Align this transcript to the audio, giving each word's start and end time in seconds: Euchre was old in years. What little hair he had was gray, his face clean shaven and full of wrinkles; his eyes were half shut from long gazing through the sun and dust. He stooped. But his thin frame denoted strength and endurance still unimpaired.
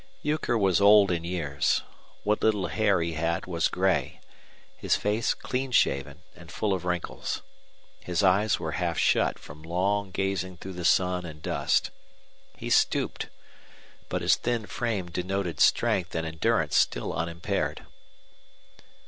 Euchre 0.23 0.57
was 0.57 0.81
old 0.81 1.11
in 1.11 1.23
years. 1.23 1.83
What 2.23 2.41
little 2.43 2.65
hair 2.69 3.01
he 3.01 3.13
had 3.13 3.45
was 3.45 3.67
gray, 3.67 4.19
his 4.75 4.95
face 4.95 5.35
clean 5.35 5.69
shaven 5.69 6.23
and 6.35 6.51
full 6.51 6.73
of 6.73 6.85
wrinkles; 6.85 7.43
his 7.99 8.23
eyes 8.23 8.59
were 8.59 8.71
half 8.71 8.97
shut 8.97 9.37
from 9.37 9.61
long 9.61 10.09
gazing 10.09 10.57
through 10.57 10.73
the 10.73 10.85
sun 10.85 11.23
and 11.23 11.39
dust. 11.39 11.91
He 12.57 12.71
stooped. 12.71 13.29
But 14.09 14.23
his 14.23 14.37
thin 14.37 14.65
frame 14.65 15.11
denoted 15.11 15.59
strength 15.59 16.15
and 16.15 16.25
endurance 16.25 16.75
still 16.77 17.13
unimpaired. 17.13 17.85